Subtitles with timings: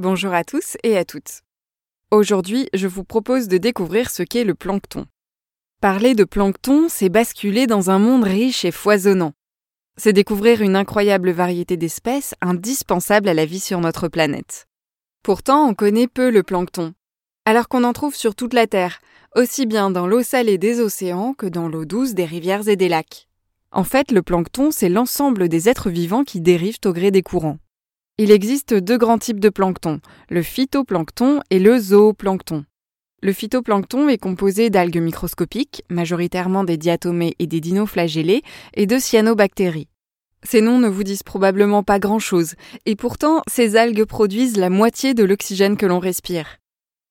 [0.00, 1.42] Bonjour à tous et à toutes.
[2.12, 5.06] Aujourd'hui, je vous propose de découvrir ce qu'est le plancton.
[5.80, 9.32] Parler de plancton, c'est basculer dans un monde riche et foisonnant.
[9.96, 14.68] C'est découvrir une incroyable variété d'espèces indispensables à la vie sur notre planète.
[15.24, 16.94] Pourtant, on connaît peu le plancton,
[17.44, 19.00] alors qu'on en trouve sur toute la Terre,
[19.34, 22.88] aussi bien dans l'eau salée des océans que dans l'eau douce des rivières et des
[22.88, 23.26] lacs.
[23.72, 27.58] En fait, le plancton, c'est l'ensemble des êtres vivants qui dérivent au gré des courants.
[28.20, 32.64] Il existe deux grands types de plancton, le phytoplancton et le zooplancton.
[33.22, 38.42] Le phytoplancton est composé d'algues microscopiques, majoritairement des diatomées et des dinoflagellés,
[38.74, 39.86] et de cyanobactéries.
[40.42, 42.54] Ces noms ne vous disent probablement pas grand-chose,
[42.86, 46.56] et pourtant ces algues produisent la moitié de l'oxygène que l'on respire.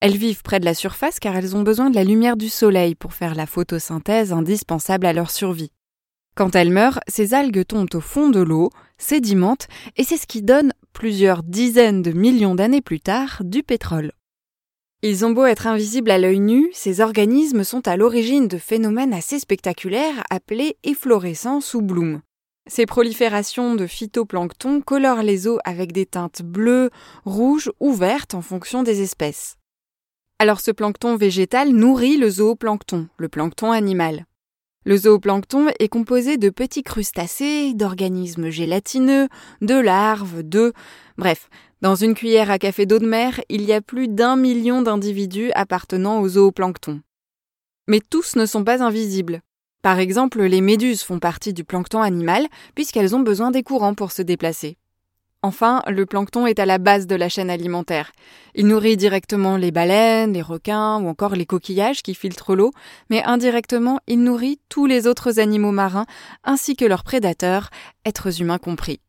[0.01, 2.95] Elles vivent près de la surface car elles ont besoin de la lumière du soleil
[2.95, 5.71] pour faire la photosynthèse indispensable à leur survie.
[6.35, 10.43] Quand elles meurent, ces algues tombent au fond de l'eau, sédimentent, et c'est ce qui
[10.43, 14.13] donne, plusieurs dizaines de millions d'années plus tard, du pétrole.
[15.03, 19.13] Ils ont beau être invisibles à l'œil nu, ces organismes sont à l'origine de phénomènes
[19.13, 22.21] assez spectaculaires appelés efflorescence ou bloom.
[22.65, 26.89] Ces proliférations de phytoplancton colorent les eaux avec des teintes bleues,
[27.25, 29.57] rouges ou vertes en fonction des espèces.
[30.39, 34.25] Alors ce plancton végétal nourrit le zooplancton, le plancton animal.
[34.87, 39.27] Le zooplancton est composé de petits crustacés, d'organismes gélatineux,
[39.59, 40.71] de larves, d'œufs,
[41.17, 41.49] bref,
[41.81, 45.51] dans une cuillère à café d'eau de mer, il y a plus d'un million d'individus
[45.55, 47.01] appartenant au zooplancton.
[47.89, 49.41] Mais tous ne sont pas invisibles.
[49.83, 54.13] Par exemple, les méduses font partie du plancton animal puisqu'elles ont besoin des courants pour
[54.13, 54.77] se déplacer.
[55.43, 58.11] Enfin, le plancton est à la base de la chaîne alimentaire.
[58.55, 62.71] Il nourrit directement les baleines, les requins ou encore les coquillages qui filtrent l'eau,
[63.09, 66.07] mais indirectement, il nourrit tous les autres animaux marins
[66.43, 67.69] ainsi que leurs prédateurs,
[68.03, 68.99] êtres humains compris.